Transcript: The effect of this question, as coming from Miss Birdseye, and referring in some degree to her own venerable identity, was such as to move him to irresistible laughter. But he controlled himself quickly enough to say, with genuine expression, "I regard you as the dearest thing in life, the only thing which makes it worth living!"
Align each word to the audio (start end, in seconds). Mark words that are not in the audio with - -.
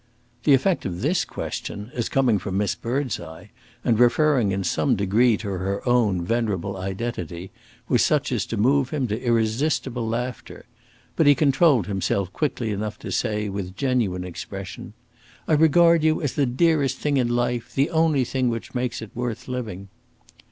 The 0.45 0.55
effect 0.55 0.83
of 0.87 1.01
this 1.01 1.23
question, 1.23 1.91
as 1.93 2.09
coming 2.09 2.39
from 2.39 2.57
Miss 2.57 2.73
Birdseye, 2.73 3.49
and 3.85 3.99
referring 3.99 4.51
in 4.51 4.63
some 4.63 4.95
degree 4.95 5.37
to 5.37 5.47
her 5.47 5.87
own 5.87 6.25
venerable 6.25 6.75
identity, 6.75 7.51
was 7.87 8.03
such 8.03 8.31
as 8.31 8.47
to 8.47 8.57
move 8.57 8.89
him 8.89 9.05
to 9.09 9.21
irresistible 9.23 10.07
laughter. 10.07 10.65
But 11.15 11.27
he 11.27 11.35
controlled 11.35 11.85
himself 11.85 12.33
quickly 12.33 12.71
enough 12.71 12.97
to 12.97 13.11
say, 13.11 13.47
with 13.47 13.77
genuine 13.77 14.23
expression, 14.23 14.93
"I 15.47 15.53
regard 15.53 16.03
you 16.03 16.19
as 16.19 16.33
the 16.33 16.47
dearest 16.47 16.97
thing 16.97 17.17
in 17.17 17.27
life, 17.27 17.75
the 17.75 17.91
only 17.91 18.23
thing 18.23 18.49
which 18.49 18.73
makes 18.73 19.03
it 19.03 19.11
worth 19.13 19.47
living!" 19.47 19.87